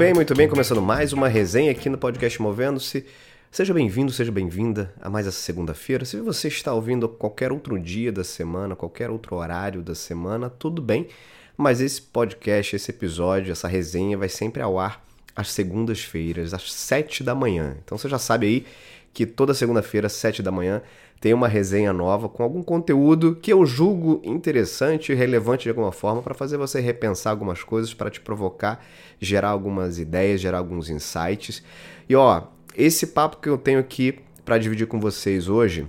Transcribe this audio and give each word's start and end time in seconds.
bem, 0.00 0.14
muito 0.14 0.34
bem. 0.34 0.48
Começando 0.48 0.80
mais 0.80 1.12
uma 1.12 1.28
resenha 1.28 1.70
aqui 1.70 1.90
no 1.90 1.98
podcast 1.98 2.40
Movendo-se. 2.40 3.04
Seja 3.50 3.74
bem-vindo, 3.74 4.10
seja 4.10 4.32
bem-vinda 4.32 4.94
a 4.98 5.10
mais 5.10 5.26
essa 5.26 5.36
segunda-feira. 5.36 6.06
Se 6.06 6.18
você 6.20 6.48
está 6.48 6.72
ouvindo 6.72 7.06
qualquer 7.06 7.52
outro 7.52 7.78
dia 7.78 8.10
da 8.10 8.24
semana, 8.24 8.74
qualquer 8.74 9.10
outro 9.10 9.36
horário 9.36 9.82
da 9.82 9.94
semana, 9.94 10.48
tudo 10.48 10.80
bem. 10.80 11.06
Mas 11.54 11.82
esse 11.82 12.00
podcast, 12.00 12.76
esse 12.76 12.90
episódio, 12.90 13.52
essa 13.52 13.68
resenha 13.68 14.16
vai 14.16 14.30
sempre 14.30 14.62
ao 14.62 14.78
ar 14.78 15.04
às 15.36 15.52
segundas-feiras, 15.52 16.54
às 16.54 16.72
sete 16.72 17.22
da 17.22 17.34
manhã. 17.34 17.76
Então 17.84 17.98
você 17.98 18.08
já 18.08 18.18
sabe 18.18 18.46
aí 18.46 18.66
que 19.12 19.26
toda 19.26 19.52
segunda-feira, 19.52 20.06
às 20.06 20.14
sete 20.14 20.42
da 20.42 20.50
manhã, 20.50 20.80
tem 21.20 21.34
uma 21.34 21.46
resenha 21.46 21.92
nova 21.92 22.28
com 22.28 22.42
algum 22.42 22.62
conteúdo 22.62 23.36
que 23.36 23.52
eu 23.52 23.66
julgo 23.66 24.22
interessante 24.24 25.12
e 25.12 25.14
relevante 25.14 25.64
de 25.64 25.68
alguma 25.68 25.92
forma 25.92 26.22
para 26.22 26.32
fazer 26.32 26.56
você 26.56 26.80
repensar 26.80 27.30
algumas 27.30 27.62
coisas, 27.62 27.92
para 27.92 28.08
te 28.10 28.20
provocar, 28.20 28.82
gerar 29.20 29.50
algumas 29.50 29.98
ideias, 29.98 30.40
gerar 30.40 30.58
alguns 30.58 30.88
insights. 30.88 31.62
E 32.08 32.16
ó, 32.16 32.44
esse 32.74 33.08
papo 33.08 33.36
que 33.36 33.48
eu 33.50 33.58
tenho 33.58 33.78
aqui 33.78 34.18
para 34.46 34.56
dividir 34.56 34.86
com 34.86 34.98
vocês 34.98 35.46
hoje, 35.46 35.86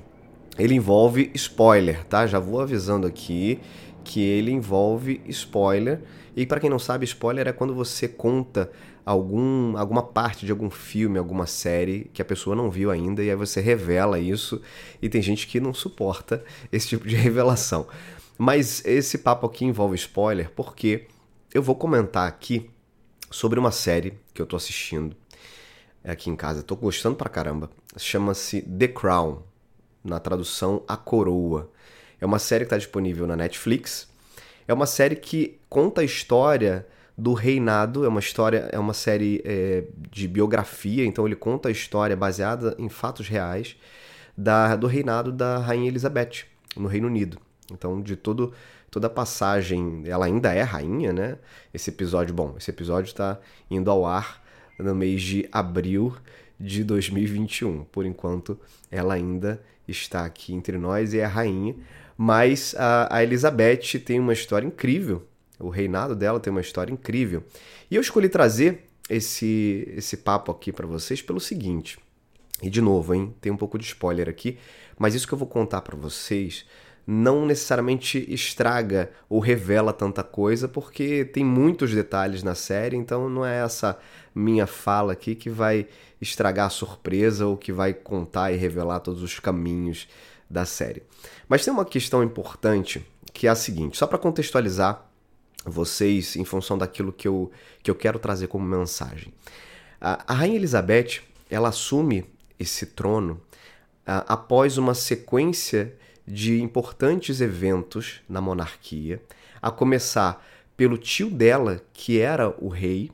ele 0.60 0.76
envolve 0.76 1.32
spoiler, 1.34 2.04
tá? 2.06 2.28
Já 2.28 2.38
vou 2.38 2.60
avisando 2.60 3.08
aqui 3.08 3.58
que 4.04 4.22
ele 4.22 4.52
envolve 4.52 5.22
spoiler. 5.28 6.02
E 6.36 6.46
para 6.46 6.60
quem 6.60 6.70
não 6.70 6.80
sabe, 6.80 7.06
spoiler 7.06 7.48
é 7.48 7.52
quando 7.52 7.74
você 7.74 8.08
conta 8.08 8.72
algum, 9.06 9.78
alguma 9.78 10.04
parte 10.04 10.46
de 10.46 10.52
algum 10.52 10.70
filme, 10.70 11.18
alguma 11.18 11.46
série 11.46 12.10
que 12.14 12.22
a 12.22 12.26
pessoa 12.26 12.56
não 12.56 12.70
viu 12.70 12.92
ainda 12.92 13.24
e 13.24 13.30
aí 13.30 13.36
você 13.36 13.60
revela 13.60 14.20
isso 14.20 14.62
e 15.02 15.10
tem 15.10 15.22
gente 15.22 15.48
que 15.48 15.60
não 15.60 15.74
suporta 15.74 16.44
esse 16.72 16.88
tipo 16.88 17.08
de 17.08 17.16
revelação. 17.18 17.88
Mas 18.38 18.84
esse 18.86 19.18
papo 19.18 19.46
aqui 19.46 19.66
envolve 19.66 19.96
spoiler 19.96 20.50
porque 20.52 21.08
eu 21.54 21.62
vou 21.62 21.76
comentar 21.76 22.28
aqui 22.28 22.70
sobre 23.30 23.60
uma 23.60 23.72
série 23.72 24.14
que 24.34 24.42
eu 24.42 24.46
tô 24.46 24.56
assistindo 24.56 25.16
aqui 26.04 26.30
em 26.30 26.36
casa. 26.36 26.64
Tô 26.64 26.76
gostando 26.76 27.16
pra 27.16 27.30
caramba. 27.30 27.70
Chama-se 27.98 28.62
The 28.62 28.88
Crown, 28.88 29.44
na 30.04 30.20
tradução 30.20 30.84
A 30.88 30.98
Coroa. 30.98 31.70
É 32.22 32.26
uma 32.26 32.40
série 32.40 32.64
que 32.64 32.68
está 32.68 32.78
disponível 32.78 33.26
na 33.26 33.36
Netflix. 33.36 34.08
É 34.68 34.74
uma 34.74 34.86
série 34.86 35.16
que 35.16 35.60
conta 35.68 36.02
a 36.02 36.04
história 36.04 36.88
do 37.18 37.34
reinado. 37.34 38.06
É 38.06 38.08
uma 38.08 38.20
história, 38.20 38.70
é 38.72 38.78
uma 38.80 38.94
série 38.94 39.42
é, 39.44 39.84
de 40.12 40.28
biografia, 40.28 41.04
então 41.04 41.26
ele 41.26 41.36
conta 41.36 41.70
a 41.70 41.72
história 41.72 42.16
baseada 42.16 42.76
em 42.78 42.88
fatos 42.88 43.28
reais 43.28 43.76
da, 44.38 44.76
do 44.76 44.88
reinado 44.88 45.32
da 45.32 45.58
Rainha 45.58 45.88
Elizabeth 45.88 46.46
no 46.78 46.88
Reino 46.88 47.08
Unido. 47.08 47.38
Então, 47.72 48.02
de 48.02 48.16
todo, 48.16 48.54
toda 48.90 49.08
a 49.08 49.10
passagem, 49.10 50.04
ela 50.06 50.26
ainda 50.26 50.54
é 50.54 50.62
rainha, 50.62 51.12
né? 51.12 51.38
Esse 51.74 51.90
episódio, 51.90 52.34
bom, 52.34 52.56
esse 52.58 52.70
episódio 52.70 53.08
está 53.10 53.40
indo 53.70 53.90
ao 53.90 54.06
ar 54.06 54.42
no 54.78 54.94
mês 54.94 55.22
de 55.22 55.48
abril 55.52 56.16
de 56.62 56.84
2021. 56.84 57.84
Por 57.86 58.06
enquanto, 58.06 58.60
ela 58.90 59.16
ainda 59.16 59.62
está 59.88 60.26
aqui 60.26 60.54
entre 60.54 60.78
nós 60.78 61.14
e 61.14 61.20
é 61.20 61.26
a 61.26 61.28
rainha. 61.28 61.76
Mas 62.18 62.76
a, 62.78 63.18
a 63.18 63.24
Elizabeth 63.24 64.00
tem 64.06 64.20
uma 64.20 64.34
história 64.34 64.68
incrível 64.68 65.28
o 65.62 65.70
reinado 65.70 66.16
dela 66.16 66.40
tem 66.40 66.52
uma 66.52 66.62
história 66.62 66.92
incrível. 66.92 67.44
E 67.90 67.96
eu 67.96 68.02
escolhi 68.02 68.28
trazer 68.28 68.86
esse, 69.10 69.88
esse 69.96 70.18
papo 70.18 70.52
aqui 70.52 70.72
para 70.72 70.88
vocês 70.88 71.22
pelo 71.22 71.40
seguinte. 71.40 72.00
E 72.62 72.70
de 72.70 72.82
novo, 72.82 73.14
hein, 73.14 73.34
tem 73.40 73.52
um 73.52 73.58
pouco 73.58 73.78
de 73.78 73.86
spoiler 73.86 74.30
aqui, 74.30 74.58
mas 74.98 75.16
isso 75.16 75.28
que 75.28 75.34
eu 75.34 75.38
vou 75.38 75.48
contar 75.48 75.82
para 75.82 75.96
vocês 75.96 76.66
não 77.06 77.46
necessariamente 77.46 78.26
estraga 78.32 79.12
ou 79.28 79.40
revela 79.40 79.92
tanta 79.92 80.24
coisa, 80.24 80.68
porque 80.68 81.26
tem 81.26 81.44
muitos 81.44 81.92
detalhes 81.94 82.44
na 82.44 82.56
série, 82.56 82.96
então 82.96 83.30
não 83.30 83.46
é 83.46 83.64
essa 83.64 83.98
minha 84.34 84.68
fala 84.68 85.14
aqui 85.14 85.36
que 85.36 85.50
vai 85.50 85.88
estragar 86.22 86.68
a 86.68 86.70
surpresa 86.70 87.46
ou 87.48 87.58
que 87.58 87.72
vai 87.72 87.94
contar 87.94 88.52
e 88.52 88.58
revelar 88.58 89.00
todos 89.00 89.24
os 89.24 89.40
caminhos 89.40 90.08
da 90.50 90.66
série. 90.66 91.04
Mas 91.50 91.66
tem 91.66 91.74
uma 91.74 91.86
questão 91.86 92.24
importante 92.24 93.06
que 93.34 93.48
é 93.48 93.50
a 93.50 93.56
seguinte, 93.56 93.98
só 93.98 94.06
para 94.06 94.18
contextualizar 94.18 95.06
vocês 95.66 96.36
em 96.36 96.44
função 96.44 96.78
daquilo 96.78 97.12
que 97.12 97.28
eu, 97.28 97.52
que 97.82 97.90
eu 97.90 97.96
quero 97.96 98.20
trazer 98.20 98.48
como 98.48 98.66
mensagem. 98.66 99.34
A, 100.00 100.24
a 100.28 100.34
Rainha 100.34 100.56
Elizabeth 100.56 101.22
ela 101.50 101.70
assume 101.70 102.26
esse 102.60 102.86
trono 102.88 103.42
a, 104.06 104.34
após 104.34 104.78
uma 104.78 104.94
sequência 104.94 105.96
de 106.28 106.62
importantes 106.62 107.42
eventos 107.42 108.22
na 108.28 108.42
monarquia, 108.42 109.22
a 109.62 109.72
começar 109.72 110.46
pelo 110.78 110.98
tio 110.98 111.30
dela, 111.30 111.82
que 111.94 112.20
era 112.20 112.50
o 112.60 112.68
rei. 112.68 113.12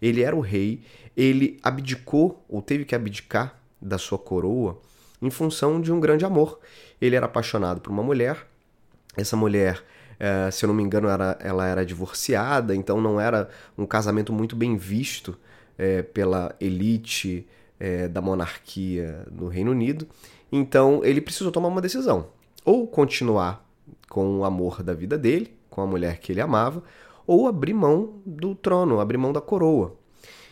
Ele 0.00 0.22
era 0.22 0.34
o 0.34 0.40
rei, 0.40 0.82
ele 1.16 1.58
abdicou 1.62 2.44
ou 2.48 2.60
teve 2.60 2.84
que 2.84 2.94
abdicar 2.94 3.58
da 3.80 3.98
sua 3.98 4.18
coroa 4.18 4.80
em 5.22 5.30
função 5.30 5.80
de 5.80 5.92
um 5.92 6.00
grande 6.00 6.24
amor. 6.24 6.58
Ele 7.00 7.16
era 7.16 7.26
apaixonado 7.26 7.80
por 7.80 7.90
uma 7.90 8.02
mulher. 8.02 8.46
Essa 9.16 9.36
mulher 9.36 9.82
é, 10.18 10.50
se 10.50 10.64
eu 10.64 10.68
não 10.68 10.74
me 10.74 10.82
engano, 10.82 11.08
era, 11.08 11.36
ela 11.40 11.66
era 11.66 11.84
divorciada, 11.84 12.74
então 12.74 13.00
não 13.00 13.20
era 13.20 13.48
um 13.76 13.86
casamento 13.86 14.32
muito 14.32 14.56
bem 14.56 14.76
visto 14.76 15.36
é, 15.78 16.02
pela 16.02 16.54
elite 16.60 17.46
é, 17.78 18.08
da 18.08 18.20
monarquia 18.20 19.26
no 19.30 19.48
Reino 19.48 19.70
Unido. 19.70 20.06
Então 20.50 21.04
ele 21.04 21.20
precisou 21.20 21.52
tomar 21.52 21.68
uma 21.68 21.80
decisão: 21.80 22.28
ou 22.66 22.86
continuar 22.88 23.64
com 24.10 24.40
o 24.40 24.44
amor 24.44 24.82
da 24.82 24.92
vida 24.92 25.16
dele, 25.16 25.56
com 25.70 25.80
a 25.80 25.86
mulher 25.86 26.18
que 26.18 26.32
ele 26.32 26.40
amava, 26.40 26.82
ou 27.24 27.46
abrir 27.46 27.72
mão 27.72 28.20
do 28.26 28.56
trono, 28.56 28.98
abrir 28.98 29.16
mão 29.16 29.32
da 29.32 29.40
coroa. 29.40 29.96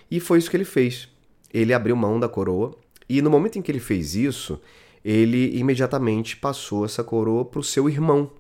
E 0.09 0.21
foi 0.21 0.39
isso 0.39 0.49
que 0.49 0.57
ele 0.57 0.65
fez. 0.65 1.09
Ele 1.53 1.75
abriu 1.75 1.97
mão 1.97 2.21
da 2.21 2.29
coroa, 2.29 2.73
e 3.09 3.21
no 3.21 3.29
momento 3.29 3.59
em 3.59 3.63
que 3.63 3.71
ele 3.71 3.81
fez 3.81 4.15
isso, 4.15 4.61
ele 5.05 5.59
imediatamente 5.59 6.37
passou 6.37 6.85
essa 6.85 7.03
coroa 7.03 7.45
para 7.45 7.59
o 7.59 7.65
seu 7.65 7.89
irmão, 7.89 8.31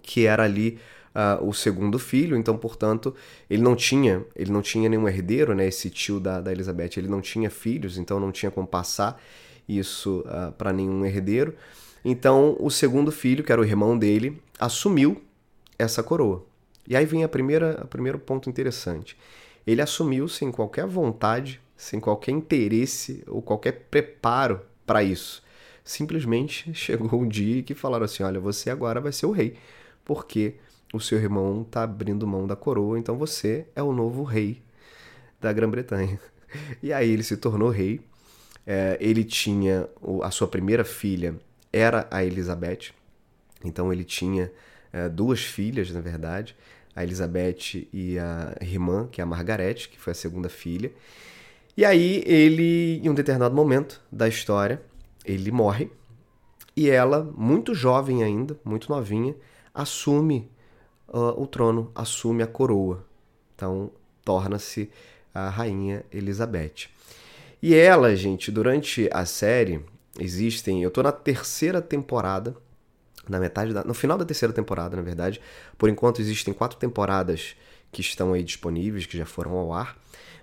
que 0.00 0.24
era 0.24 0.44
ali 0.44 0.78
uh, 1.14 1.44
o 1.46 1.52
segundo 1.52 1.98
filho, 1.98 2.36
então, 2.36 2.56
portanto, 2.56 3.14
ele 3.50 3.62
não 3.62 3.74
tinha, 3.74 4.24
ele 4.36 4.52
não 4.52 4.62
tinha 4.62 4.88
nenhum 4.88 5.08
herdeiro, 5.08 5.54
né? 5.54 5.66
Esse 5.66 5.90
tio 5.90 6.20
da, 6.20 6.40
da 6.40 6.52
Elizabeth, 6.52 6.92
ele 6.96 7.08
não 7.08 7.20
tinha 7.20 7.50
filhos, 7.50 7.98
então 7.98 8.20
não 8.20 8.30
tinha 8.30 8.50
como 8.50 8.66
passar 8.66 9.20
isso 9.68 10.20
uh, 10.20 10.28
ah, 10.28 10.54
para 10.56 10.72
nenhum 10.72 11.04
herdeiro. 11.04 11.54
Então, 12.04 12.56
o 12.58 12.70
segundo 12.70 13.12
filho, 13.12 13.44
que 13.44 13.52
era 13.52 13.60
o 13.60 13.64
irmão 13.64 13.96
dele, 13.96 14.40
assumiu 14.58 15.22
essa 15.78 16.02
coroa. 16.02 16.44
E 16.86 16.96
aí 16.96 17.06
vem 17.06 17.22
a 17.22 17.28
primeira, 17.28 17.80
o 17.84 17.86
primeiro 17.86 18.18
ponto 18.18 18.50
interessante. 18.50 19.16
Ele 19.66 19.80
assumiu 19.80 20.26
sem 20.28 20.50
qualquer 20.50 20.86
vontade, 20.86 21.60
sem 21.76 22.00
qualquer 22.00 22.32
interesse 22.32 23.22
ou 23.26 23.40
qualquer 23.40 23.86
preparo 23.90 24.60
para 24.84 25.02
isso. 25.02 25.42
Simplesmente 25.84 26.72
chegou 26.74 27.20
um 27.20 27.28
dia 27.28 27.62
que 27.62 27.74
falaram 27.74 28.04
assim: 28.04 28.22
olha, 28.22 28.40
você 28.40 28.70
agora 28.70 29.00
vai 29.00 29.12
ser 29.12 29.26
o 29.26 29.30
rei 29.30 29.56
porque 30.04 30.54
o 30.92 31.00
seu 31.00 31.18
irmão 31.18 31.62
está 31.62 31.84
abrindo 31.84 32.26
mão 32.26 32.46
da 32.46 32.56
coroa, 32.56 32.98
então 32.98 33.16
você 33.16 33.66
é 33.74 33.82
o 33.82 33.92
novo 33.92 34.24
rei 34.24 34.62
da 35.40 35.52
Grã-Bretanha. 35.52 36.18
E 36.82 36.92
aí 36.92 37.08
ele 37.08 37.22
se 37.22 37.38
tornou 37.38 37.70
rei. 37.70 37.98
É, 38.66 38.98
ele 39.00 39.24
tinha 39.24 39.88
a 40.22 40.30
sua 40.30 40.46
primeira 40.46 40.84
filha 40.84 41.34
era 41.72 42.06
a 42.10 42.24
Elizabeth, 42.24 42.92
então 43.64 43.92
ele 43.92 44.04
tinha 44.04 44.52
é, 44.92 45.08
duas 45.08 45.42
filhas, 45.42 45.90
na 45.90 46.00
verdade, 46.00 46.54
a 46.94 47.02
Elizabeth 47.02 47.88
e 47.92 48.18
a 48.18 48.54
irmã, 48.60 49.08
que 49.10 49.20
é 49.20 49.24
a 49.24 49.26
Margarete, 49.26 49.88
que 49.88 49.98
foi 49.98 50.10
a 50.10 50.14
segunda 50.14 50.48
filha. 50.48 50.92
E 51.76 51.84
aí 51.84 52.22
ele, 52.26 53.00
em 53.02 53.08
um 53.08 53.14
determinado 53.14 53.54
momento 53.54 54.00
da 54.10 54.28
história, 54.28 54.82
ele 55.24 55.50
morre 55.50 55.90
e 56.76 56.90
ela, 56.90 57.22
muito 57.36 57.74
jovem 57.74 58.22
ainda, 58.22 58.58
muito 58.64 58.90
novinha, 58.90 59.34
assume 59.72 60.50
uh, 61.08 61.40
o 61.40 61.46
trono, 61.46 61.90
assume 61.94 62.42
a 62.42 62.46
coroa. 62.46 63.06
Então, 63.54 63.90
torna-se 64.24 64.90
a 65.34 65.48
rainha 65.48 66.04
Elizabeth. 66.12 66.88
E 67.62 67.74
ela, 67.74 68.14
gente, 68.16 68.50
durante 68.50 69.08
a 69.12 69.24
série, 69.24 69.84
existem. 70.18 70.82
Eu 70.82 70.90
tô 70.90 71.02
na 71.02 71.12
terceira 71.12 71.80
temporada, 71.80 72.56
na 73.28 73.38
metade 73.38 73.72
da. 73.72 73.84
No 73.84 73.94
final 73.94 74.18
da 74.18 74.24
terceira 74.24 74.52
temporada, 74.52 74.96
na 74.96 75.02
verdade. 75.02 75.40
Por 75.78 75.88
enquanto, 75.88 76.20
existem 76.20 76.52
quatro 76.52 76.78
temporadas 76.78 77.56
que 77.90 78.00
estão 78.00 78.32
aí 78.32 78.42
disponíveis, 78.42 79.06
que 79.06 79.18
já 79.18 79.26
foram 79.26 79.52
ao 79.52 79.72
ar. 79.72 79.96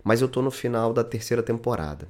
Mas 0.03 0.21
eu 0.21 0.27
tô 0.27 0.41
no 0.41 0.51
final 0.51 0.93
da 0.93 1.03
terceira 1.03 1.43
temporada. 1.43 2.07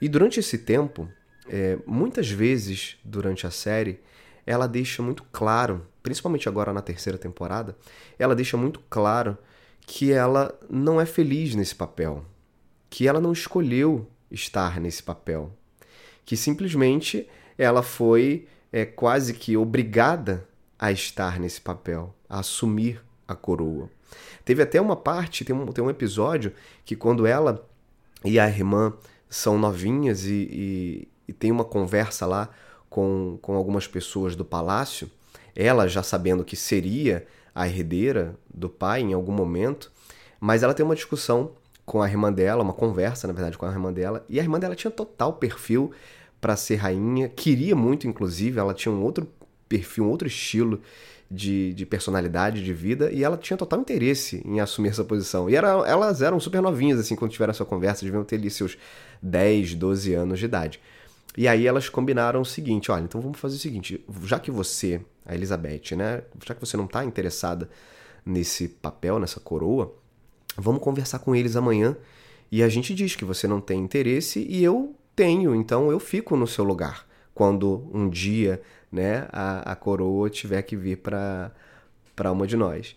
E 0.00 0.08
durante 0.08 0.40
esse 0.40 0.58
tempo, 0.58 1.08
é, 1.48 1.78
muitas 1.86 2.30
vezes 2.30 2.96
durante 3.04 3.46
a 3.46 3.50
série, 3.50 4.00
ela 4.46 4.66
deixa 4.66 5.02
muito 5.02 5.24
claro, 5.30 5.86
principalmente 6.02 6.48
agora 6.48 6.72
na 6.72 6.80
terceira 6.80 7.18
temporada, 7.18 7.76
ela 8.18 8.34
deixa 8.34 8.56
muito 8.56 8.80
claro 8.88 9.36
que 9.86 10.12
ela 10.12 10.58
não 10.68 11.00
é 11.00 11.06
feliz 11.06 11.54
nesse 11.54 11.74
papel, 11.74 12.24
que 12.90 13.06
ela 13.08 13.20
não 13.20 13.32
escolheu 13.32 14.10
estar 14.30 14.80
nesse 14.80 15.02
papel, 15.02 15.56
que 16.28 16.36
simplesmente 16.36 17.26
ela 17.56 17.82
foi 17.82 18.46
é, 18.70 18.84
quase 18.84 19.32
que 19.32 19.56
obrigada 19.56 20.46
a 20.78 20.92
estar 20.92 21.40
nesse 21.40 21.58
papel, 21.58 22.14
a 22.28 22.40
assumir 22.40 23.02
a 23.26 23.34
coroa. 23.34 23.88
Teve 24.44 24.62
até 24.62 24.78
uma 24.78 24.94
parte, 24.94 25.42
tem 25.42 25.56
um, 25.56 25.64
tem 25.68 25.82
um 25.82 25.88
episódio 25.88 26.52
que 26.84 26.94
quando 26.94 27.26
ela 27.26 27.66
e 28.22 28.38
a 28.38 28.46
irmã 28.46 28.92
são 29.26 29.58
novinhas 29.58 30.26
e, 30.26 30.48
e, 30.52 31.08
e 31.28 31.32
tem 31.32 31.50
uma 31.50 31.64
conversa 31.64 32.26
lá 32.26 32.50
com, 32.90 33.38
com 33.40 33.54
algumas 33.54 33.86
pessoas 33.86 34.36
do 34.36 34.44
palácio, 34.44 35.10
ela 35.56 35.88
já 35.88 36.02
sabendo 36.02 36.44
que 36.44 36.56
seria 36.56 37.26
a 37.54 37.66
herdeira 37.66 38.36
do 38.52 38.68
pai 38.68 39.00
em 39.00 39.14
algum 39.14 39.32
momento, 39.32 39.90
mas 40.38 40.62
ela 40.62 40.74
tem 40.74 40.84
uma 40.84 40.94
discussão 40.94 41.52
com 41.86 42.02
a 42.02 42.06
irmã 42.06 42.30
dela, 42.30 42.62
uma 42.62 42.74
conversa, 42.74 43.26
na 43.26 43.32
verdade, 43.32 43.56
com 43.56 43.64
a 43.64 43.70
irmã 43.70 43.90
dela, 43.90 44.22
e 44.28 44.38
a 44.38 44.42
irmã 44.42 44.60
dela 44.60 44.76
tinha 44.76 44.90
total 44.90 45.32
perfil 45.32 45.90
para 46.40 46.56
ser 46.56 46.76
rainha, 46.76 47.28
queria 47.28 47.74
muito, 47.74 48.06
inclusive, 48.06 48.58
ela 48.58 48.74
tinha 48.74 48.92
um 48.92 49.02
outro 49.02 49.28
perfil, 49.68 50.04
um 50.04 50.10
outro 50.10 50.28
estilo 50.28 50.80
de, 51.30 51.74
de 51.74 51.84
personalidade, 51.84 52.64
de 52.64 52.72
vida, 52.72 53.10
e 53.10 53.22
ela 53.22 53.36
tinha 53.36 53.56
total 53.56 53.80
interesse 53.80 54.42
em 54.44 54.60
assumir 54.60 54.88
essa 54.88 55.04
posição. 55.04 55.50
E 55.50 55.54
era, 55.54 55.68
elas 55.86 56.22
eram 56.22 56.40
super 56.40 56.62
novinhas, 56.62 56.98
assim, 56.98 57.16
quando 57.16 57.32
tiveram 57.32 57.50
essa 57.50 57.64
conversa, 57.64 58.04
deviam 58.04 58.24
ter 58.24 58.36
ali 58.36 58.50
seus 58.50 58.78
10, 59.22 59.74
12 59.74 60.14
anos 60.14 60.38
de 60.38 60.44
idade. 60.44 60.80
E 61.36 61.46
aí 61.46 61.66
elas 61.66 61.88
combinaram 61.88 62.40
o 62.40 62.44
seguinte: 62.44 62.90
olha, 62.90 63.02
então 63.02 63.20
vamos 63.20 63.38
fazer 63.38 63.56
o 63.56 63.60
seguinte, 63.60 64.04
já 64.24 64.40
que 64.40 64.50
você, 64.50 65.00
a 65.26 65.34
Elizabeth, 65.34 65.94
né, 65.96 66.22
já 66.44 66.54
que 66.54 66.60
você 66.60 66.76
não 66.76 66.86
está 66.86 67.04
interessada 67.04 67.68
nesse 68.24 68.68
papel, 68.68 69.18
nessa 69.18 69.38
coroa, 69.38 69.94
vamos 70.56 70.82
conversar 70.82 71.18
com 71.20 71.36
eles 71.36 71.56
amanhã 71.56 71.96
e 72.50 72.62
a 72.62 72.68
gente 72.68 72.94
diz 72.94 73.14
que 73.14 73.24
você 73.24 73.46
não 73.46 73.60
tem 73.60 73.80
interesse 73.80 74.44
e 74.48 74.64
eu 74.64 74.94
tenho, 75.18 75.52
então 75.52 75.90
eu 75.90 75.98
fico 75.98 76.36
no 76.36 76.46
seu 76.46 76.62
lugar 76.62 77.04
quando 77.34 77.90
um 77.92 78.08
dia 78.08 78.62
né, 78.90 79.26
a, 79.32 79.72
a 79.72 79.74
coroa 79.74 80.30
tiver 80.30 80.62
que 80.62 80.76
vir 80.76 80.98
para 80.98 81.52
uma 82.30 82.46
de 82.46 82.56
nós. 82.56 82.94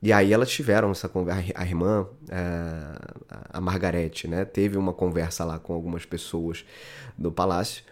E 0.00 0.12
aí 0.12 0.32
elas 0.32 0.50
tiveram 0.50 0.92
essa 0.92 1.08
conversa, 1.08 1.52
a 1.52 1.64
irmã, 1.64 2.06
a, 2.30 3.58
a 3.58 3.60
Margarete, 3.60 4.28
né, 4.28 4.44
teve 4.44 4.78
uma 4.78 4.92
conversa 4.92 5.44
lá 5.44 5.58
com 5.58 5.74
algumas 5.74 6.04
pessoas 6.04 6.64
do 7.18 7.32
palácio. 7.32 7.82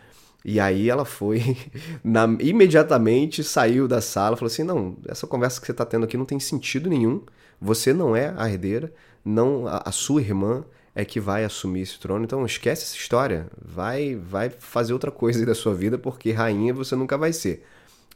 E 0.45 0.61
aí 0.61 0.89
ela 0.89 1.05
foi, 1.05 1.57
na, 2.05 2.25
imediatamente 2.39 3.43
saiu 3.43 3.89
da 3.89 4.01
sala, 4.01 4.37
falou 4.37 4.51
assim, 4.51 4.63
não, 4.63 4.97
essa 5.09 5.27
conversa 5.27 5.61
que 5.61 5.67
você 5.67 5.73
está 5.73 5.85
tendo 5.85 6.05
aqui 6.05 6.17
não 6.17 6.25
tem 6.25 6.39
sentido 6.39 6.89
nenhum. 6.89 7.21
Você 7.61 7.93
não 7.93 8.15
é 8.15 8.33
a 8.37 8.49
herdeira, 8.49 8.93
não 9.25 9.67
a, 9.67 9.83
a 9.87 9.91
sua 9.91 10.21
irmã 10.21 10.65
é 10.95 11.05
que 11.05 11.19
vai 11.21 11.45
assumir 11.45 11.83
esse 11.83 11.99
trono. 11.99 12.25
Então 12.25 12.45
esquece 12.45 12.85
essa 12.85 12.97
história. 12.97 13.49
Vai, 13.61 14.15
vai 14.15 14.51
fazer 14.51 14.93
outra 14.93 15.11
coisa 15.11 15.39
aí 15.39 15.47
da 15.47 15.55
sua 15.55 15.75
vida, 15.75 15.99
porque 15.99 16.33
rainha 16.33 16.75
você 16.75 16.95
nunca 16.95 17.17
vai 17.17 17.33
ser. 17.33 17.65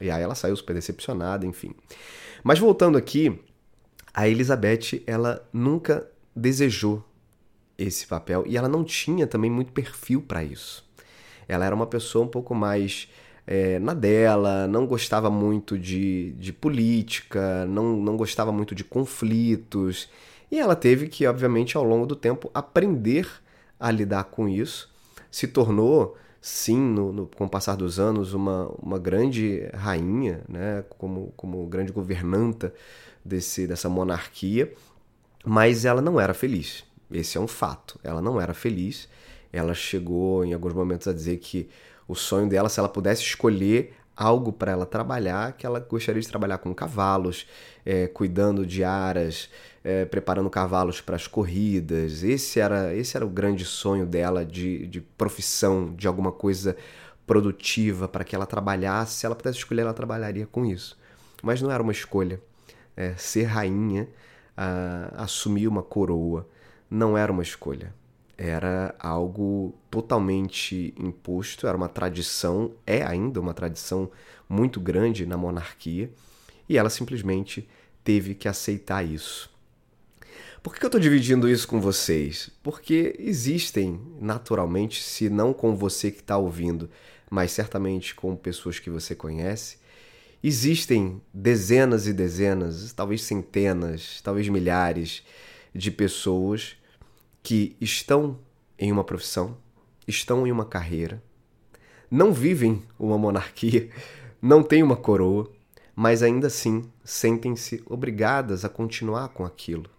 E 0.00 0.10
aí 0.10 0.22
ela 0.22 0.34
saiu 0.34 0.56
super 0.56 0.74
decepcionada, 0.74 1.46
enfim. 1.46 1.74
Mas 2.42 2.58
voltando 2.58 2.98
aqui, 2.98 3.40
a 4.12 4.28
Elizabeth, 4.28 5.02
ela 5.06 5.46
nunca 5.52 6.06
desejou 6.34 7.02
esse 7.78 8.06
papel 8.06 8.44
e 8.46 8.56
ela 8.56 8.68
não 8.68 8.84
tinha 8.84 9.26
também 9.26 9.50
muito 9.50 9.72
perfil 9.72 10.22
para 10.22 10.44
isso. 10.44 10.84
Ela 11.48 11.64
era 11.64 11.74
uma 11.74 11.86
pessoa 11.86 12.24
um 12.24 12.28
pouco 12.28 12.54
mais 12.54 13.08
é, 13.46 13.78
na 13.78 13.94
dela, 13.94 14.66
não 14.66 14.86
gostava 14.86 15.30
muito 15.30 15.78
de, 15.78 16.32
de 16.32 16.52
política, 16.52 17.64
não, 17.66 17.96
não 17.96 18.16
gostava 18.16 18.50
muito 18.50 18.74
de 18.74 18.82
conflitos. 18.82 20.08
E 20.50 20.58
ela 20.58 20.76
teve 20.76 21.08
que, 21.08 21.26
obviamente, 21.26 21.76
ao 21.76 21.84
longo 21.84 22.06
do 22.06 22.14
tempo, 22.16 22.50
aprender 22.54 23.28
a 23.78 23.90
lidar 23.90 24.24
com 24.24 24.48
isso. 24.48 24.92
Se 25.30 25.46
tornou, 25.48 26.16
sim, 26.40 26.78
no, 26.78 27.12
no, 27.12 27.26
com 27.26 27.44
o 27.44 27.48
passar 27.48 27.76
dos 27.76 27.98
anos, 27.98 28.32
uma, 28.32 28.68
uma 28.80 28.98
grande 28.98 29.68
rainha, 29.74 30.42
né? 30.48 30.84
como, 30.98 31.32
como 31.36 31.66
grande 31.66 31.92
governanta 31.92 32.72
desse, 33.24 33.66
dessa 33.66 33.88
monarquia, 33.88 34.72
mas 35.44 35.84
ela 35.84 36.00
não 36.00 36.20
era 36.20 36.32
feliz. 36.32 36.84
Esse 37.10 37.38
é 37.38 37.40
um 37.40 37.48
fato. 37.48 37.98
Ela 38.02 38.22
não 38.22 38.40
era 38.40 38.54
feliz. 38.54 39.08
Ela 39.52 39.74
chegou 39.74 40.44
em 40.44 40.52
alguns 40.52 40.72
momentos 40.72 41.06
a 41.08 41.12
dizer 41.12 41.38
que 41.38 41.68
o 42.08 42.14
sonho 42.14 42.48
dela, 42.48 42.68
se 42.68 42.78
ela 42.78 42.88
pudesse 42.88 43.22
escolher 43.22 43.94
algo 44.16 44.52
para 44.52 44.72
ela 44.72 44.86
trabalhar, 44.86 45.52
que 45.52 45.66
ela 45.66 45.78
gostaria 45.78 46.22
de 46.22 46.28
trabalhar 46.28 46.58
com 46.58 46.74
cavalos, 46.74 47.46
é, 47.84 48.06
cuidando 48.06 48.64
de 48.64 48.82
aras, 48.82 49.50
é, 49.84 50.04
preparando 50.06 50.48
cavalos 50.48 51.00
para 51.00 51.16
as 51.16 51.26
corridas. 51.26 52.22
Esse 52.22 52.58
era, 52.58 52.94
esse 52.94 53.16
era 53.16 53.26
o 53.26 53.28
grande 53.28 53.64
sonho 53.64 54.06
dela 54.06 54.44
de, 54.44 54.86
de 54.86 55.00
profissão, 55.00 55.94
de 55.94 56.08
alguma 56.08 56.32
coisa 56.32 56.76
produtiva 57.26 58.08
para 58.08 58.24
que 58.24 58.34
ela 58.34 58.46
trabalhasse. 58.46 59.20
Se 59.20 59.26
ela 59.26 59.34
pudesse 59.34 59.58
escolher, 59.58 59.82
ela 59.82 59.94
trabalharia 59.94 60.46
com 60.46 60.64
isso. 60.64 60.96
Mas 61.42 61.60
não 61.60 61.70
era 61.70 61.82
uma 61.82 61.92
escolha. 61.92 62.40
É, 62.96 63.14
ser 63.16 63.44
rainha, 63.44 64.08
a, 64.56 65.24
assumir 65.24 65.68
uma 65.68 65.82
coroa, 65.82 66.48
não 66.90 67.18
era 67.18 67.30
uma 67.30 67.42
escolha. 67.42 67.92
Era 68.38 68.94
algo 68.98 69.74
totalmente 69.90 70.92
imposto, 70.98 71.66
era 71.66 71.76
uma 71.76 71.88
tradição, 71.88 72.72
é 72.86 73.02
ainda 73.02 73.40
uma 73.40 73.54
tradição 73.54 74.10
muito 74.48 74.78
grande 74.78 75.24
na 75.24 75.36
monarquia, 75.36 76.10
e 76.68 76.76
ela 76.76 76.90
simplesmente 76.90 77.68
teve 78.04 78.34
que 78.34 78.46
aceitar 78.46 79.02
isso. 79.02 79.50
Por 80.62 80.74
que 80.74 80.84
eu 80.84 80.88
estou 80.88 81.00
dividindo 81.00 81.48
isso 81.48 81.66
com 81.66 81.80
vocês? 81.80 82.50
Porque 82.62 83.14
existem, 83.18 84.00
naturalmente, 84.20 85.02
se 85.02 85.30
não 85.30 85.52
com 85.52 85.76
você 85.76 86.10
que 86.10 86.20
está 86.20 86.36
ouvindo, 86.36 86.90
mas 87.30 87.52
certamente 87.52 88.14
com 88.14 88.34
pessoas 88.34 88.78
que 88.78 88.90
você 88.90 89.14
conhece, 89.14 89.78
existem 90.42 91.22
dezenas 91.32 92.06
e 92.06 92.12
dezenas, 92.12 92.92
talvez 92.92 93.22
centenas, 93.22 94.20
talvez 94.22 94.48
milhares 94.48 95.22
de 95.74 95.90
pessoas 95.90 96.76
que 97.46 97.76
estão 97.80 98.40
em 98.76 98.90
uma 98.90 99.04
profissão, 99.04 99.56
estão 100.08 100.44
em 100.46 100.50
uma 100.50 100.64
carreira, 100.64 101.22
não 102.10 102.32
vivem 102.32 102.82
uma 102.98 103.16
monarquia, 103.16 103.88
não 104.42 104.64
têm 104.64 104.82
uma 104.82 104.96
coroa, 104.96 105.48
mas 105.94 106.22
ainda 106.22 106.48
assim 106.48 106.82
sentem-se 107.04 107.82
obrigadas 107.86 108.64
a 108.64 108.68
continuar 108.68 109.28
com 109.28 109.44
aquilo 109.44 109.96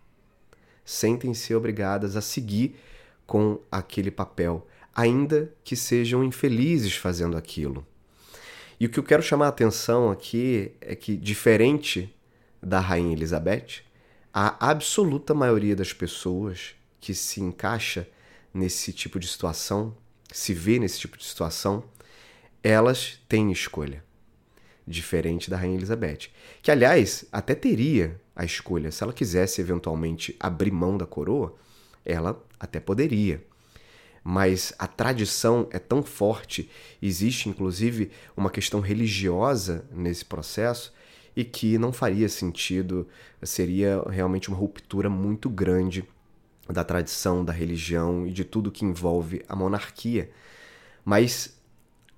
sentem-se 0.88 1.54
obrigadas 1.54 2.16
a 2.16 2.22
seguir 2.22 2.80
com 3.26 3.60
aquele 3.70 4.10
papel, 4.10 4.66
ainda 4.96 5.54
que 5.62 5.76
sejam 5.76 6.24
infelizes 6.24 6.96
fazendo 6.96 7.36
aquilo. 7.36 7.86
E 8.80 8.86
o 8.86 8.90
que 8.90 8.98
eu 8.98 9.04
quero 9.04 9.22
chamar 9.22 9.48
a 9.48 9.50
atenção 9.50 10.10
aqui 10.10 10.72
é 10.80 10.96
que, 10.96 11.18
diferente 11.18 12.16
da 12.64 12.80
Rainha 12.80 13.12
Elizabeth, 13.12 13.82
a 14.34 14.70
absoluta 14.70 15.34
maioria 15.34 15.76
das 15.76 15.92
pessoas 15.92 16.77
que 17.00 17.14
se 17.14 17.42
encaixa 17.42 18.08
nesse 18.54 18.92
tipo 18.92 19.20
de 19.20 19.28
situação, 19.28 19.96
se 20.32 20.54
vê 20.54 20.80
nesse 20.80 21.00
tipo 21.00 21.18
de 21.18 21.24
situação, 21.24 21.84
elas 22.64 23.20
têm 23.30 23.52
escolha. 23.52 24.04
Diferente 24.86 25.50
da 25.50 25.58
Rainha 25.58 25.78
Elizabeth. 25.78 26.30
Que, 26.62 26.72
aliás, 26.72 27.26
até 27.32 27.54
teria 27.54 28.20
a 28.36 28.46
escolha. 28.46 28.92
Se 28.92 29.04
ela 29.04 29.14
quisesse 29.14 29.60
eventualmente 29.60 30.36
abrir 30.40 30.72
mão 30.72 30.98
da 30.98 31.06
coroa, 31.06 31.56
ela 32.06 32.42
até 32.60 32.80
poderia. 32.80 33.44
Mas 34.24 34.74
a 34.78 34.88
tradição 34.88 35.68
é 35.72 35.80
tão 35.80 36.04
forte, 36.04 36.70
existe 37.02 37.48
inclusive 37.48 38.12
uma 38.36 38.50
questão 38.50 38.82
religiosa 38.82 39.86
nesse 39.92 40.26
processo 40.26 40.94
e 41.36 41.46
que 41.46 41.78
não 41.78 41.94
faria 41.94 42.28
sentido, 42.28 43.08
seria 43.44 44.02
realmente 44.10 44.50
uma 44.50 44.58
ruptura 44.58 45.10
muito 45.10 45.50
grande 45.50 46.06
da 46.70 46.84
tradição, 46.84 47.44
da 47.44 47.54
religião 47.54 48.28
e 48.28 48.32
de 48.32 48.44
tudo 48.44 48.72
que 48.72 48.86
envolve 48.86 49.44
a 49.48 49.56
monarquia. 49.56 50.30
Mas 51.04 51.58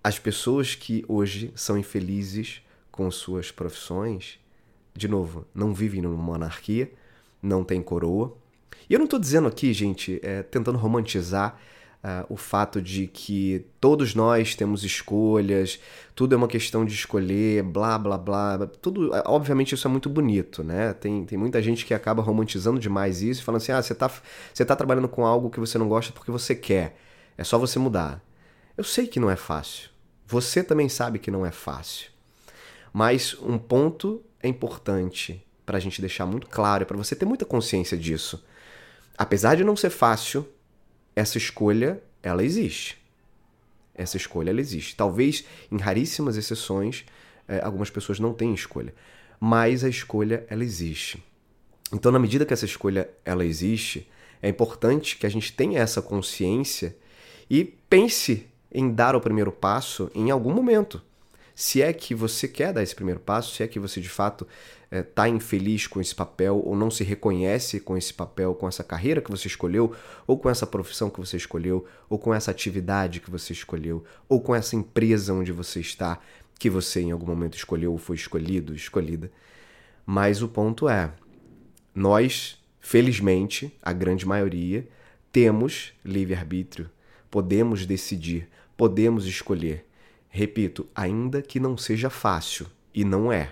as 0.04 0.18
pessoas 0.18 0.76
que 0.76 1.04
hoje 1.08 1.52
são 1.56 1.78
infelizes 1.78 2.62
com 2.92 3.10
suas 3.12 3.52
profissões, 3.52 4.40
de 4.96 5.08
novo, 5.08 5.46
não 5.54 5.74
vivem 5.74 6.02
numa 6.02 6.22
monarquia, 6.22 6.92
não 7.42 7.64
tem 7.64 7.82
coroa. 7.82 8.36
E 8.90 8.94
eu 8.94 9.00
não 9.00 9.06
estou 9.06 9.20
dizendo 9.20 9.48
aqui, 9.48 9.72
gente, 9.74 10.20
é, 10.24 10.44
tentando 10.44 10.78
romantizar 10.78 11.60
uh, 12.04 12.26
o 12.30 12.38
fato 12.38 12.82
de 12.82 13.08
que 13.08 13.66
todos 13.80 14.16
nós 14.16 14.56
temos 14.56 14.84
escolhas, 14.84 15.80
tudo 16.16 16.34
é 16.34 16.38
uma 16.38 16.48
questão 16.48 16.86
de 16.86 16.94
escolher, 16.94 17.64
blá, 17.64 17.98
blá, 17.98 18.18
blá. 18.18 18.68
Tudo, 18.82 19.16
é, 19.16 19.24
obviamente, 19.26 19.76
isso 19.76 19.88
é 19.88 19.92
muito 19.92 20.10
bonito, 20.10 20.64
né? 20.64 20.94
Tem, 20.94 21.26
tem 21.26 21.38
muita 21.38 21.62
gente 21.62 21.86
que 21.86 21.94
acaba 21.94 22.22
romantizando 22.22 22.80
demais 22.80 23.22
isso, 23.22 23.44
falando 23.44 23.62
assim: 23.62 23.72
ah, 23.72 23.82
você 23.82 23.94
está 23.94 24.12
você 24.54 24.66
tá 24.66 24.76
trabalhando 24.76 25.08
com 25.08 25.26
algo 25.26 25.50
que 25.50 25.60
você 25.60 25.78
não 25.78 25.88
gosta 25.88 26.14
porque 26.14 26.32
você 26.32 26.56
quer. 26.56 26.98
É 27.38 27.44
só 27.44 27.58
você 27.58 27.80
mudar. 27.80 28.22
Eu 28.78 28.84
sei 28.84 29.08
que 29.08 29.20
não 29.20 29.30
é 29.30 29.36
fácil. 29.36 29.90
Você 30.26 30.64
também 30.64 30.90
sabe 30.90 31.20
que 31.20 31.32
não 31.32 31.46
é 31.46 31.52
fácil. 31.52 32.12
Mas 32.94 33.36
um 33.42 33.58
ponto 33.58 34.22
é 34.42 34.48
importante 34.48 35.46
para 35.66 35.78
a 35.78 35.80
gente 35.80 36.02
deixar 36.02 36.26
muito 36.26 36.48
claro, 36.48 36.86
para 36.86 36.98
você 36.98 37.16
ter 37.16 37.26
muita 37.26 37.46
consciência 37.46 37.98
disso. 37.98 38.44
Apesar 39.18 39.56
de 39.56 39.64
não 39.64 39.76
ser 39.76 39.90
fácil, 39.90 40.48
essa 41.20 41.38
escolha 41.38 42.02
ela 42.24 42.44
existe. 42.44 42.98
Essa 43.94 44.16
escolha 44.16 44.52
ela 44.52 44.62
existe. 44.62 44.96
Talvez 44.96 45.44
em 45.70 45.78
raríssimas 45.78 46.38
exceções 46.38 47.06
é, 47.48 47.62
algumas 47.64 47.90
pessoas 47.90 48.20
não 48.20 48.34
tenham 48.34 48.54
escolha, 48.54 48.94
mas 49.40 49.84
a 49.84 49.90
escolha 49.90 50.46
ela 50.50 50.64
existe. 50.64 51.22
Então, 51.92 52.12
na 52.12 52.20
medida 52.20 52.46
que 52.46 52.54
essa 52.54 52.66
escolha 52.66 53.10
ela 53.26 53.44
existe, 53.44 54.08
é 54.42 54.48
importante 54.48 55.18
que 55.18 55.26
a 55.26 55.30
gente 55.30 55.52
tenha 55.52 55.80
essa 55.80 56.02
consciência 56.02 56.96
e 57.50 57.66
pense 57.66 58.48
em 58.72 58.90
dar 58.90 59.16
o 59.16 59.22
primeiro 59.22 59.52
passo 59.52 60.10
em 60.16 60.30
algum 60.30 60.54
momento. 60.54 61.02
Se 61.60 61.82
é 61.82 61.92
que 61.92 62.16
você 62.16 62.48
quer 62.48 62.72
dar 62.72 62.82
esse 62.82 62.96
primeiro 62.96 63.20
passo, 63.20 63.54
se 63.54 63.62
é 63.62 63.68
que 63.68 63.82
você 63.82 64.00
de 64.00 64.08
fato 64.08 64.48
está 64.90 65.28
é, 65.28 65.30
infeliz 65.30 65.88
com 65.88 66.00
esse 66.00 66.16
papel 66.16 66.64
ou 66.66 66.74
não 66.74 66.90
se 66.90 67.04
reconhece 67.04 67.82
com 67.82 67.98
esse 67.98 68.14
papel, 68.14 68.56
com 68.56 68.66
essa 68.66 68.82
carreira 68.82 69.20
que 69.20 69.30
você 69.30 69.50
escolheu, 69.50 69.94
ou 70.26 70.40
com 70.40 70.50
essa 70.50 70.66
profissão 70.66 71.10
que 71.10 71.20
você 71.20 71.36
escolheu, 71.36 71.86
ou 72.10 72.18
com 72.18 72.34
essa 72.34 72.50
atividade 72.50 73.20
que 73.20 73.30
você 73.30 73.52
escolheu, 73.52 74.06
ou 74.30 74.40
com 74.40 74.56
essa 74.56 74.78
empresa 74.78 75.34
onde 75.34 75.52
você 75.52 75.82
está, 75.82 76.22
que 76.58 76.70
você 76.70 77.02
em 77.02 77.12
algum 77.12 77.26
momento 77.26 77.58
escolheu 77.58 77.92
ou 77.92 77.98
foi 77.98 78.16
escolhido, 78.16 78.74
escolhida. 78.74 79.30
Mas 80.06 80.42
o 80.42 80.48
ponto 80.48 80.88
é, 80.88 81.12
nós, 81.94 82.58
felizmente, 82.80 83.78
a 83.82 83.92
grande 83.92 84.26
maioria, 84.26 84.88
temos 85.30 85.92
livre-arbítrio, 86.06 86.90
podemos 87.30 87.86
decidir, 87.86 88.48
podemos 88.78 89.26
escolher. 89.26 89.89
Repito, 90.30 90.88
ainda 90.96 91.42
que 91.42 91.60
não 91.60 91.76
seja 91.76 92.10
fácil, 92.10 92.68
e 92.94 93.04
não 93.04 93.32
é, 93.32 93.52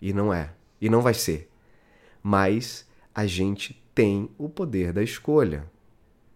e 0.00 0.12
não 0.12 0.32
é, 0.32 0.50
e 0.80 0.88
não 0.88 1.02
vai 1.02 1.14
ser. 1.14 1.50
Mas 2.22 2.86
a 3.14 3.26
gente 3.26 3.82
tem 3.94 4.28
o 4.36 4.48
poder 4.48 4.92
da 4.92 5.02
escolha. 5.02 5.64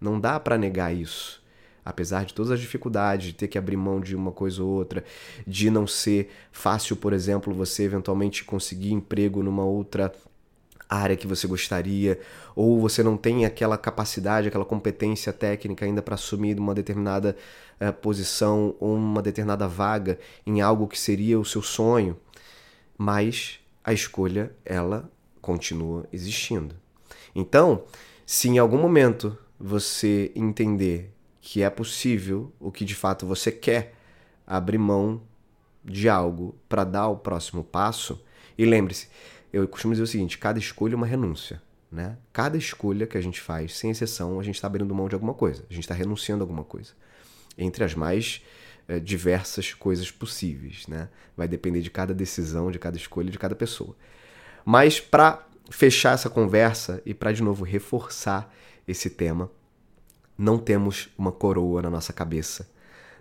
Não 0.00 0.20
dá 0.20 0.38
para 0.38 0.56
negar 0.56 0.94
isso. 0.94 1.42
Apesar 1.84 2.24
de 2.24 2.34
todas 2.34 2.52
as 2.52 2.60
dificuldades, 2.60 3.28
de 3.28 3.32
ter 3.34 3.48
que 3.48 3.58
abrir 3.58 3.76
mão 3.76 4.00
de 4.00 4.14
uma 4.14 4.32
coisa 4.32 4.62
ou 4.62 4.68
outra, 4.68 5.04
de 5.46 5.70
não 5.70 5.86
ser 5.86 6.30
fácil, 6.52 6.96
por 6.96 7.12
exemplo, 7.12 7.52
você 7.52 7.84
eventualmente 7.84 8.44
conseguir 8.44 8.92
emprego 8.92 9.42
numa 9.42 9.64
outra 9.64 10.12
área 10.90 11.16
que 11.16 11.26
você 11.26 11.46
gostaria, 11.46 12.18
ou 12.56 12.80
você 12.80 13.02
não 13.02 13.16
tem 13.16 13.44
aquela 13.44 13.78
capacidade, 13.78 14.48
aquela 14.48 14.64
competência 14.64 15.32
técnica 15.32 15.84
ainda 15.84 16.02
para 16.02 16.14
assumir 16.14 16.58
uma 16.58 16.74
determinada 16.74 17.36
uh, 17.80 17.92
posição 17.92 18.74
ou 18.80 18.96
uma 18.96 19.22
determinada 19.22 19.68
vaga 19.68 20.18
em 20.44 20.60
algo 20.60 20.88
que 20.88 20.98
seria 20.98 21.38
o 21.38 21.44
seu 21.44 21.62
sonho, 21.62 22.16
mas 22.98 23.60
a 23.84 23.92
escolha 23.92 24.52
ela 24.64 25.10
continua 25.40 26.06
existindo. 26.12 26.74
Então, 27.34 27.84
se 28.26 28.48
em 28.48 28.58
algum 28.58 28.78
momento 28.78 29.38
você 29.58 30.32
entender 30.34 31.12
que 31.40 31.62
é 31.62 31.70
possível 31.70 32.52
o 32.60 32.70
que 32.70 32.84
de 32.84 32.94
fato 32.94 33.26
você 33.26 33.50
quer 33.50 33.94
abrir 34.46 34.78
mão 34.78 35.22
de 35.84 36.08
algo 36.08 36.54
para 36.68 36.84
dar 36.84 37.08
o 37.08 37.16
próximo 37.16 37.64
passo, 37.64 38.22
e 38.58 38.64
lembre-se, 38.64 39.08
eu 39.52 39.66
costumo 39.68 39.94
dizer 39.94 40.04
o 40.04 40.06
seguinte: 40.06 40.38
cada 40.38 40.58
escolha 40.58 40.94
é 40.94 40.96
uma 40.96 41.06
renúncia. 41.06 41.62
Né? 41.90 42.16
Cada 42.32 42.56
escolha 42.56 43.06
que 43.06 43.18
a 43.18 43.20
gente 43.20 43.40
faz, 43.40 43.76
sem 43.76 43.90
exceção, 43.90 44.38
a 44.38 44.42
gente 44.42 44.54
está 44.54 44.68
abrindo 44.68 44.94
mão 44.94 45.08
de 45.08 45.14
alguma 45.14 45.34
coisa, 45.34 45.64
a 45.68 45.72
gente 45.72 45.82
está 45.82 45.94
renunciando 45.94 46.42
a 46.42 46.44
alguma 46.44 46.62
coisa. 46.62 46.92
Entre 47.58 47.82
as 47.82 47.94
mais 47.94 48.42
é, 48.86 48.98
diversas 48.98 49.74
coisas 49.74 50.10
possíveis. 50.10 50.86
Né? 50.86 51.08
Vai 51.36 51.48
depender 51.48 51.80
de 51.80 51.90
cada 51.90 52.14
decisão, 52.14 52.70
de 52.70 52.78
cada 52.78 52.96
escolha, 52.96 53.30
de 53.30 53.38
cada 53.38 53.54
pessoa. 53.54 53.96
Mas 54.64 55.00
para 55.00 55.46
fechar 55.70 56.14
essa 56.14 56.28
conversa 56.28 57.00
e 57.06 57.14
para 57.14 57.32
de 57.32 57.42
novo 57.42 57.64
reforçar 57.64 58.52
esse 58.86 59.10
tema, 59.10 59.50
não 60.36 60.58
temos 60.58 61.08
uma 61.16 61.30
coroa 61.30 61.82
na 61.82 61.90
nossa 61.90 62.12
cabeça, 62.12 62.68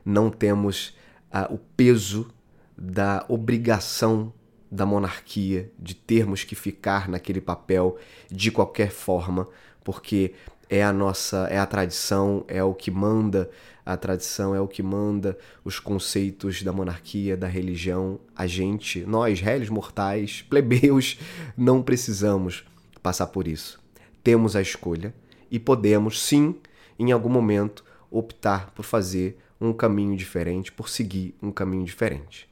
não 0.04 0.32
temos 0.32 0.98
uh, 1.32 1.54
o 1.54 1.58
peso 1.58 2.32
da 2.78 3.26
obrigação 3.28 4.34
da 4.72 4.86
monarquia, 4.86 5.72
de 5.78 5.96
termos 5.96 6.44
que 6.44 6.56
ficar 6.56 7.08
naquele 7.10 7.42
papel 7.42 7.98
de 8.30 8.52
qualquer 8.52 8.92
forma, 8.92 9.48
porque 9.84 10.34
é 10.70 10.84
a 10.84 10.94
nossa, 10.94 11.48
é 11.50 11.58
a 11.58 11.66
tradição, 11.66 12.46
é 12.48 12.64
o 12.64 12.74
que 12.74 12.92
manda 12.92 13.50
a 13.84 13.98
tradição, 13.98 14.54
é 14.54 14.62
o 14.62 14.68
que 14.68 14.84
manda 14.84 15.36
os 15.66 15.80
conceitos 15.80 16.62
da 16.62 16.72
monarquia, 16.72 17.36
da 17.36 17.48
religião. 17.48 18.20
A 18.36 18.46
gente, 18.46 19.02
nós, 19.02 19.42
réis 19.42 19.68
mortais, 19.68 20.44
plebeus, 20.48 21.18
não 21.58 21.82
precisamos 21.82 22.64
passar 23.02 23.28
por 23.28 23.48
isso. 23.48 23.80
Temos 24.24 24.56
a 24.56 24.62
escolha 24.62 25.14
e 25.50 25.58
podemos, 25.58 26.22
sim, 26.22 26.56
em 27.00 27.12
algum 27.12 27.30
momento, 27.30 27.84
optar 28.12 28.72
por 28.72 28.84
fazer 28.84 29.40
um 29.60 29.74
caminho 29.74 30.16
diferente, 30.16 30.72
por 30.72 30.88
seguir 30.88 31.36
um 31.42 31.52
caminho 31.52 31.84
diferente. 31.84 32.48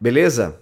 Beleza? 0.00 0.58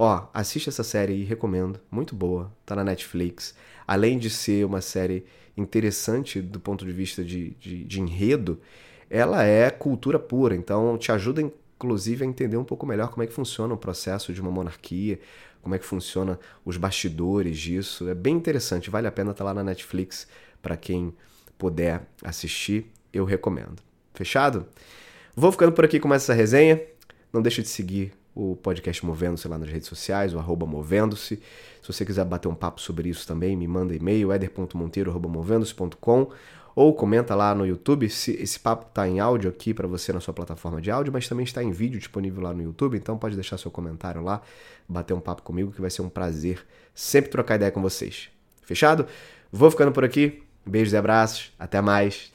Ó, 0.00 0.28
assiste 0.32 0.68
essa 0.68 0.84
série 0.84 1.12
aí, 1.12 1.24
recomendo. 1.24 1.80
Muito 1.90 2.14
boa, 2.14 2.52
tá 2.64 2.76
na 2.76 2.84
Netflix. 2.84 3.52
Além 3.84 4.16
de 4.16 4.30
ser 4.30 4.64
uma 4.64 4.80
série 4.80 5.26
interessante 5.56 6.40
do 6.40 6.60
ponto 6.60 6.86
de 6.86 6.92
vista 6.92 7.24
de, 7.24 7.50
de, 7.58 7.82
de 7.82 8.00
enredo, 8.00 8.60
ela 9.10 9.42
é 9.42 9.68
cultura 9.70 10.16
pura, 10.16 10.54
então 10.54 10.96
te 10.96 11.10
ajuda 11.10 11.42
inclusive 11.42 12.24
a 12.24 12.28
entender 12.28 12.56
um 12.56 12.62
pouco 12.62 12.86
melhor 12.86 13.08
como 13.08 13.24
é 13.24 13.26
que 13.26 13.32
funciona 13.32 13.74
o 13.74 13.76
processo 13.76 14.32
de 14.32 14.40
uma 14.40 14.52
monarquia, 14.52 15.18
como 15.60 15.74
é 15.74 15.80
que 15.80 15.84
funciona 15.84 16.38
os 16.64 16.76
bastidores 16.76 17.58
disso. 17.58 18.08
É 18.08 18.14
bem 18.14 18.36
interessante, 18.36 18.90
vale 18.90 19.08
a 19.08 19.10
pena 19.10 19.32
estar 19.32 19.42
tá 19.42 19.50
lá 19.50 19.52
na 19.52 19.64
Netflix 19.64 20.28
para 20.62 20.76
quem 20.76 21.12
puder 21.58 22.02
assistir, 22.22 22.86
eu 23.12 23.24
recomendo. 23.24 23.82
Fechado? 24.14 24.64
Vou 25.34 25.50
ficando 25.50 25.72
por 25.72 25.84
aqui 25.84 25.98
com 25.98 26.14
essa 26.14 26.32
resenha. 26.32 26.80
Não 27.32 27.42
deixe 27.42 27.62
de 27.62 27.68
seguir 27.68 28.12
o 28.38 28.54
podcast 28.54 29.04
Movendo-se 29.04 29.48
lá 29.48 29.58
nas 29.58 29.68
redes 29.68 29.88
sociais, 29.88 30.32
o 30.32 30.38
arroba 30.38 30.64
Movendo-se. 30.64 31.42
Se 31.82 31.92
você 31.92 32.04
quiser 32.04 32.24
bater 32.24 32.46
um 32.46 32.54
papo 32.54 32.80
sobre 32.80 33.08
isso 33.08 33.26
também, 33.26 33.56
me 33.56 33.66
manda 33.66 33.92
e-mail, 33.96 34.32
eder.monteiro.movendo-se.com 34.32 36.30
ou 36.76 36.94
comenta 36.94 37.34
lá 37.34 37.52
no 37.52 37.66
YouTube. 37.66 38.08
Se 38.08 38.30
esse 38.40 38.60
papo 38.60 38.86
está 38.88 39.08
em 39.08 39.18
áudio 39.18 39.50
aqui 39.50 39.74
para 39.74 39.88
você 39.88 40.12
na 40.12 40.20
sua 40.20 40.32
plataforma 40.32 40.80
de 40.80 40.88
áudio, 40.88 41.12
mas 41.12 41.26
também 41.26 41.42
está 41.42 41.64
em 41.64 41.72
vídeo 41.72 41.98
disponível 41.98 42.40
lá 42.40 42.54
no 42.54 42.62
YouTube, 42.62 42.96
então 42.96 43.18
pode 43.18 43.34
deixar 43.34 43.58
seu 43.58 43.72
comentário 43.72 44.22
lá, 44.22 44.40
bater 44.88 45.14
um 45.14 45.20
papo 45.20 45.42
comigo, 45.42 45.72
que 45.72 45.80
vai 45.80 45.90
ser 45.90 46.02
um 46.02 46.08
prazer 46.08 46.64
sempre 46.94 47.32
trocar 47.32 47.56
ideia 47.56 47.72
com 47.72 47.82
vocês. 47.82 48.28
Fechado? 48.62 49.04
Vou 49.50 49.68
ficando 49.68 49.90
por 49.90 50.04
aqui. 50.04 50.44
Beijos 50.64 50.92
e 50.92 50.96
abraços. 50.96 51.52
Até 51.58 51.80
mais. 51.80 52.32